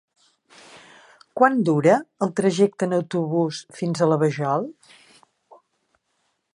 Quant 1.41 1.59
dura 1.69 1.97
el 2.27 2.33
trajecte 2.41 2.89
en 2.89 2.97
autobús 2.99 3.61
fins 3.81 4.01
a 4.01 4.09
la 4.15 4.21
Vajol? 4.25 4.67